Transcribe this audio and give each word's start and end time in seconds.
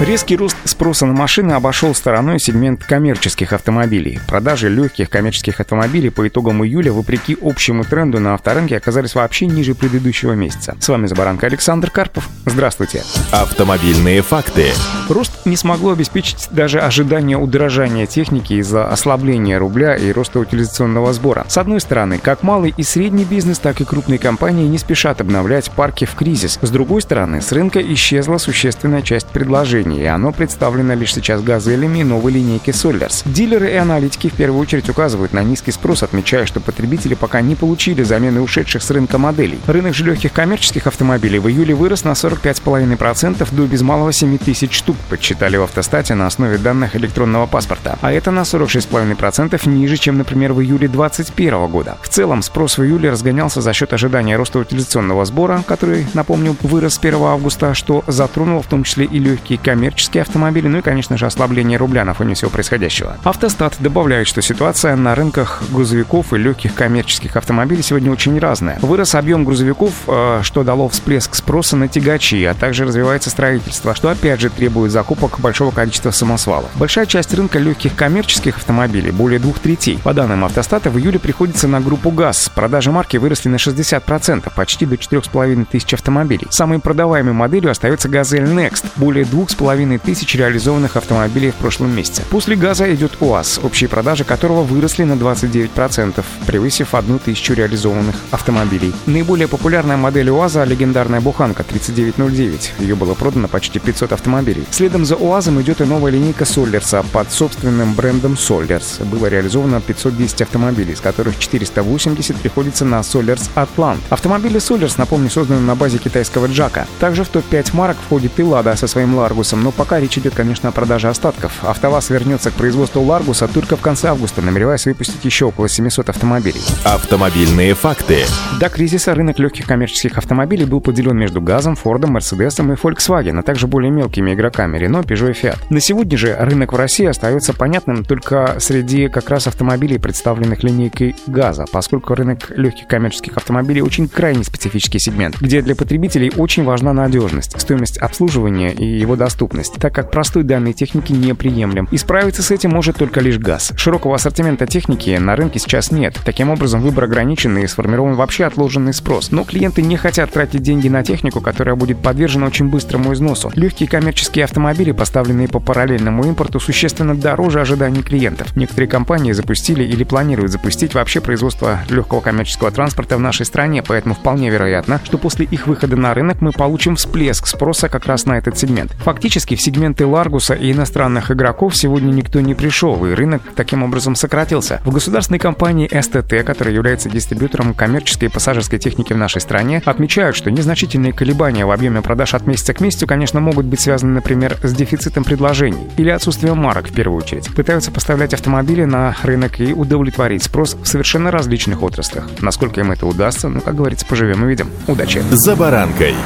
Резкий 0.00 0.34
рост 0.34 0.56
спроса 0.64 1.04
на 1.04 1.12
машины 1.12 1.52
обошел 1.52 1.94
стороной 1.94 2.40
сегмент 2.40 2.82
коммерческих 2.82 3.52
автомобилей. 3.52 4.18
Продажи 4.26 4.70
легких 4.70 5.10
коммерческих 5.10 5.60
автомобилей 5.60 6.08
по 6.08 6.26
итогам 6.26 6.64
июля, 6.64 6.90
вопреки 6.90 7.36
общему 7.38 7.84
тренду 7.84 8.18
на 8.18 8.32
авторынке, 8.32 8.78
оказались 8.78 9.14
вообще 9.14 9.44
ниже 9.44 9.74
предыдущего 9.74 10.32
месяца. 10.32 10.74
С 10.80 10.88
вами 10.88 11.06
Забаранка 11.06 11.48
Александр 11.48 11.90
Карпов. 11.90 12.30
Здравствуйте. 12.46 13.02
Автомобильные 13.30 14.22
факты. 14.22 14.68
Рост 15.10 15.44
не 15.44 15.56
смогло 15.56 15.92
обеспечить 15.92 16.48
даже 16.50 16.80
ожидание 16.80 17.36
удорожания 17.36 18.06
техники 18.06 18.54
из-за 18.54 18.88
ослабления 18.88 19.58
рубля 19.58 19.96
и 19.96 20.10
роста 20.12 20.38
утилизационного 20.38 21.12
сбора. 21.12 21.44
С 21.46 21.58
одной 21.58 21.80
стороны, 21.80 22.18
как 22.18 22.42
малый 22.42 22.72
и 22.74 22.82
средний 22.84 23.24
бизнес, 23.24 23.58
так 23.58 23.82
и 23.82 23.84
крупные 23.84 24.18
компании 24.18 24.66
не 24.66 24.78
спешат 24.78 25.20
обновлять 25.20 25.70
парки 25.70 26.06
в 26.06 26.14
кризис. 26.14 26.58
С 26.62 26.70
другой 26.70 27.02
стороны, 27.02 27.42
с 27.42 27.52
рынка 27.52 27.82
исчезла 27.82 28.38
существенная 28.38 29.02
часть 29.02 29.26
предложений 29.26 29.89
и 29.98 30.04
оно 30.04 30.32
представлено 30.32 30.94
лишь 30.94 31.14
сейчас 31.14 31.42
газелями 31.42 32.02
новой 32.02 32.32
линейки 32.32 32.70
Solers. 32.70 33.22
Дилеры 33.24 33.70
и 33.70 33.76
аналитики 33.76 34.28
в 34.28 34.34
первую 34.34 34.60
очередь 34.60 34.88
указывают 34.88 35.32
на 35.32 35.42
низкий 35.42 35.72
спрос, 35.72 36.02
отмечая, 36.02 36.46
что 36.46 36.60
потребители 36.60 37.14
пока 37.14 37.40
не 37.40 37.54
получили 37.54 38.02
замены 38.02 38.40
ушедших 38.40 38.82
с 38.82 38.90
рынка 38.90 39.18
моделей. 39.18 39.58
Рынок 39.66 39.94
же 39.94 40.04
легких 40.04 40.32
коммерческих 40.32 40.86
автомобилей 40.86 41.38
в 41.38 41.48
июле 41.48 41.74
вырос 41.74 42.04
на 42.04 42.10
45,5% 42.10 43.54
до 43.54 43.66
без 43.66 43.82
малого 43.82 44.12
7 44.12 44.38
тысяч 44.38 44.72
штук, 44.72 44.96
подсчитали 45.08 45.56
в 45.56 45.62
автостате 45.62 46.14
на 46.14 46.26
основе 46.26 46.58
данных 46.58 46.96
электронного 46.96 47.46
паспорта. 47.46 47.98
А 48.00 48.12
это 48.12 48.30
на 48.30 48.40
46,5% 48.40 49.68
ниже, 49.68 49.96
чем, 49.96 50.18
например, 50.18 50.52
в 50.52 50.60
июле 50.60 50.88
2021 50.88 51.66
года. 51.66 51.98
В 52.02 52.08
целом, 52.08 52.42
спрос 52.42 52.78
в 52.78 52.84
июле 52.84 53.10
разгонялся 53.10 53.60
за 53.60 53.72
счет 53.72 53.92
ожидания 53.92 54.36
роста 54.36 54.60
утилизационного 54.60 55.24
сбора, 55.24 55.62
который, 55.66 56.06
напомню, 56.14 56.56
вырос 56.62 56.94
с 56.94 56.98
1 56.98 57.14
августа, 57.22 57.74
что 57.74 58.04
затронуло 58.06 58.62
в 58.62 58.66
том 58.66 58.84
числе 58.84 59.04
и 59.04 59.18
легкие 59.18 59.58
коммерческие 59.58 59.79
коммерческие 59.80 60.20
автомобили, 60.20 60.68
ну 60.68 60.78
и, 60.78 60.82
конечно 60.82 61.16
же, 61.16 61.24
ослабление 61.24 61.78
рубля 61.78 62.04
на 62.04 62.12
фоне 62.12 62.34
всего 62.34 62.50
происходящего. 62.50 63.16
Автостат 63.24 63.76
добавляет, 63.78 64.26
что 64.26 64.42
ситуация 64.42 64.94
на 64.94 65.14
рынках 65.14 65.62
грузовиков 65.70 66.34
и 66.34 66.36
легких 66.36 66.74
коммерческих 66.74 67.34
автомобилей 67.34 67.80
сегодня 67.82 68.12
очень 68.12 68.38
разная. 68.38 68.78
Вырос 68.82 69.14
объем 69.14 69.46
грузовиков, 69.46 69.94
э, 70.06 70.40
что 70.42 70.64
дало 70.64 70.90
всплеск 70.90 71.34
спроса 71.34 71.78
на 71.78 71.88
тягачи, 71.88 72.44
а 72.44 72.52
также 72.52 72.84
развивается 72.84 73.30
строительство, 73.30 73.94
что 73.94 74.10
опять 74.10 74.42
же 74.42 74.50
требует 74.50 74.92
закупок 74.92 75.40
большого 75.40 75.70
количества 75.70 76.10
самосвалов. 76.10 76.68
Большая 76.74 77.06
часть 77.06 77.32
рынка 77.32 77.58
легких 77.58 77.94
коммерческих 77.94 78.58
автомобилей, 78.58 79.12
более 79.12 79.38
двух 79.38 79.60
третей. 79.60 79.98
По 80.04 80.12
данным 80.12 80.44
автостата, 80.44 80.90
в 80.90 80.98
июле 80.98 81.18
приходится 81.18 81.68
на 81.68 81.80
группу 81.80 82.10
ГАЗ. 82.10 82.52
Продажи 82.54 82.92
марки 82.92 83.16
выросли 83.16 83.48
на 83.48 83.56
60%, 83.56 84.52
почти 84.54 84.84
до 84.84 84.96
4,5 84.96 85.64
тысяч 85.64 85.94
автомобилей. 85.94 86.46
Самой 86.50 86.80
продаваемой 86.80 87.32
моделью 87.32 87.70
остается 87.70 88.10
«Газель 88.10 88.44
Next», 88.44 88.84
более 88.96 89.24
2,5 89.24 89.69
половиной 89.70 89.98
тысяч 89.98 90.34
реализованных 90.34 90.96
автомобилей 90.96 91.52
в 91.52 91.54
прошлом 91.54 91.94
месяце. 91.94 92.24
После 92.28 92.56
газа 92.56 92.92
идет 92.92 93.12
УАЗ, 93.20 93.60
общие 93.62 93.88
продажи 93.88 94.24
которого 94.24 94.64
выросли 94.64 95.04
на 95.04 95.12
29%, 95.12 96.24
превысив 96.44 96.92
одну 96.92 97.20
тысячу 97.20 97.54
реализованных 97.54 98.16
автомобилей. 98.32 98.92
Наиболее 99.06 99.46
популярная 99.46 99.96
модель 99.96 100.28
УАЗа— 100.30 100.64
легендарная 100.66 101.20
буханка 101.20 101.62
3909. 101.62 102.72
Ее 102.80 102.96
было 102.96 103.14
продано 103.14 103.46
почти 103.46 103.78
500 103.78 104.12
автомобилей. 104.12 104.64
Следом 104.72 105.04
за 105.04 105.14
УАЗом 105.14 105.62
идет 105.62 105.80
и 105.80 105.84
новая 105.84 106.10
линейка 106.10 106.44
Соллерса 106.44 107.04
под 107.12 107.30
собственным 107.30 107.94
брендом 107.94 108.36
Соллерс. 108.36 108.98
Было 108.98 109.26
реализовано 109.26 109.80
510 109.80 110.42
автомобилей, 110.42 110.94
из 110.94 111.00
которых 111.00 111.38
480 111.38 112.34
приходится 112.38 112.84
на 112.84 113.04
Соллерс 113.04 113.50
Атлант. 113.54 114.00
Автомобили 114.10 114.58
Соллерс, 114.58 114.98
напомню, 114.98 115.30
созданы 115.30 115.60
на 115.60 115.76
базе 115.76 115.98
китайского 115.98 116.46
Джака. 116.46 116.88
Также 116.98 117.22
в 117.22 117.28
топ-5 117.28 117.76
марок 117.76 117.98
входит 118.04 118.40
и 118.40 118.42
Лада 118.42 118.74
со 118.74 118.88
своим 118.88 119.14
Ларгусом, 119.50 119.62
но 119.62 119.70
пока 119.70 120.00
речь 120.00 120.18
идет, 120.18 120.34
конечно, 120.34 120.68
о 120.68 120.72
продаже 120.72 121.08
остатков. 121.08 121.52
АвтоВАЗ 121.62 122.10
вернется 122.10 122.50
к 122.50 122.54
производству 122.54 123.02
Ларгуса 123.02 123.48
только 123.48 123.76
в 123.76 123.80
конце 123.80 124.08
августа, 124.08 124.42
намереваясь 124.42 124.86
выпустить 124.86 125.24
еще 125.24 125.46
около 125.46 125.68
700 125.68 126.10
автомобилей. 126.10 126.60
Автомобильные 126.84 127.74
факты. 127.74 128.24
До 128.60 128.68
кризиса 128.68 129.14
рынок 129.14 129.38
легких 129.38 129.66
коммерческих 129.66 130.18
автомобилей 130.18 130.64
был 130.64 130.80
поделен 130.80 131.16
между 131.16 131.40
Газом, 131.40 131.76
Фордом, 131.76 132.12
Мерседесом 132.12 132.72
и 132.72 132.76
Volkswagen, 132.76 133.38
а 133.38 133.42
также 133.42 133.66
более 133.66 133.90
мелкими 133.90 134.34
игроками 134.34 134.78
Renault, 134.78 135.06
Peugeot 135.06 135.30
и 135.30 135.32
Fiat. 135.32 135.58
На 135.70 135.80
сегодня 135.80 136.16
же 136.16 136.36
рынок 136.38 136.72
в 136.72 136.76
России 136.76 137.06
остается 137.06 137.52
понятным 137.52 138.04
только 138.04 138.56
среди 138.58 139.08
как 139.08 139.30
раз 139.30 139.46
автомобилей, 139.46 139.98
представленных 139.98 140.62
линейкой 140.62 141.16
Газа, 141.26 141.64
поскольку 141.70 142.14
рынок 142.14 142.50
легких 142.50 142.86
коммерческих 142.86 143.36
автомобилей 143.36 143.82
очень 143.82 144.08
крайне 144.08 144.44
специфический 144.44 144.98
сегмент, 144.98 145.40
где 145.40 145.62
для 145.62 145.74
потребителей 145.74 146.32
очень 146.36 146.64
важна 146.64 146.92
надежность, 146.92 147.60
стоимость 147.60 147.98
обслуживания 147.98 148.72
и 148.72 148.84
его 148.84 149.16
доступность 149.16 149.39
доступность, 149.40 149.74
так 149.80 149.94
как 149.94 150.10
простой 150.10 150.42
данной 150.42 150.74
техники 150.74 151.12
неприемлем. 151.12 151.88
И 151.90 151.96
справиться 151.96 152.42
с 152.42 152.50
этим 152.50 152.70
может 152.70 152.96
только 152.96 153.20
лишь 153.20 153.38
газ. 153.38 153.72
Широкого 153.76 154.16
ассортимента 154.16 154.66
техники 154.66 155.16
на 155.18 155.34
рынке 155.34 155.58
сейчас 155.58 155.90
нет. 155.90 156.18
Таким 156.24 156.50
образом, 156.50 156.82
выбор 156.82 157.04
ограничен 157.04 157.56
и 157.56 157.66
сформирован 157.66 158.14
вообще 158.14 158.44
отложенный 158.44 158.92
спрос. 158.92 159.30
Но 159.30 159.44
клиенты 159.44 159.80
не 159.80 159.96
хотят 159.96 160.30
тратить 160.30 160.62
деньги 160.62 160.88
на 160.88 161.02
технику, 161.02 161.40
которая 161.40 161.74
будет 161.74 162.02
подвержена 162.02 162.46
очень 162.46 162.68
быстрому 162.68 163.14
износу. 163.14 163.50
Легкие 163.54 163.88
коммерческие 163.88 164.44
автомобили, 164.44 164.92
поставленные 164.92 165.48
по 165.48 165.58
параллельному 165.58 166.24
импорту, 166.24 166.60
существенно 166.60 167.14
дороже 167.14 167.60
ожиданий 167.60 168.02
клиентов. 168.02 168.54
Некоторые 168.56 168.88
компании 168.88 169.32
запустили 169.32 169.84
или 169.84 170.04
планируют 170.04 170.52
запустить 170.52 170.92
вообще 170.92 171.20
производство 171.20 171.80
легкого 171.88 172.20
коммерческого 172.20 172.70
транспорта 172.70 173.16
в 173.16 173.20
нашей 173.20 173.46
стране, 173.46 173.82
поэтому 173.82 174.14
вполне 174.14 174.50
вероятно, 174.50 175.00
что 175.02 175.16
после 175.16 175.46
их 175.46 175.66
выхода 175.66 175.96
на 175.96 176.12
рынок 176.12 176.42
мы 176.42 176.52
получим 176.52 176.96
всплеск 176.96 177.46
спроса 177.46 177.88
как 177.88 178.06
раз 178.06 178.26
на 178.26 178.36
этот 178.36 178.58
сегмент. 178.58 178.92
Фактически 179.04 179.29
Фактически 179.30 179.54
в 179.54 179.62
сегменты 179.62 180.06
Ларгуса 180.06 180.54
и 180.54 180.72
иностранных 180.72 181.30
игроков 181.30 181.76
сегодня 181.76 182.10
никто 182.10 182.40
не 182.40 182.56
пришел, 182.56 183.06
и 183.06 183.12
рынок 183.12 183.42
таким 183.54 183.84
образом 183.84 184.16
сократился. 184.16 184.80
В 184.84 184.92
государственной 184.92 185.38
компании 185.38 185.88
СТТ, 185.88 186.44
которая 186.44 186.74
является 186.74 187.08
дистрибьютором 187.08 187.72
коммерческой 187.72 188.24
и 188.24 188.28
пассажирской 188.28 188.80
техники 188.80 189.12
в 189.12 189.16
нашей 189.16 189.40
стране, 189.40 189.82
отмечают, 189.84 190.34
что 190.34 190.50
незначительные 190.50 191.12
колебания 191.12 191.64
в 191.64 191.70
объеме 191.70 192.02
продаж 192.02 192.34
от 192.34 192.44
месяца 192.48 192.74
к 192.74 192.80
месяцу, 192.80 193.06
конечно, 193.06 193.38
могут 193.38 193.66
быть 193.66 193.78
связаны, 193.78 194.14
например, 194.14 194.58
с 194.64 194.72
дефицитом 194.72 195.22
предложений 195.22 195.90
или 195.96 196.10
отсутствием 196.10 196.58
марок 196.58 196.88
в 196.88 196.92
первую 196.92 197.18
очередь. 197.18 197.54
Пытаются 197.54 197.92
поставлять 197.92 198.34
автомобили 198.34 198.82
на 198.82 199.14
рынок 199.22 199.60
и 199.60 199.72
удовлетворить 199.72 200.42
спрос 200.42 200.74
в 200.74 200.88
совершенно 200.88 201.30
различных 201.30 201.84
отраслях. 201.84 202.26
Насколько 202.40 202.80
им 202.80 202.90
это 202.90 203.06
удастся, 203.06 203.48
ну, 203.48 203.60
как 203.60 203.76
говорится, 203.76 204.06
поживем 204.06 204.44
и 204.44 204.48
видим. 204.48 204.68
Удачи! 204.88 205.22
За 205.30 205.54
баранкой! 205.54 206.16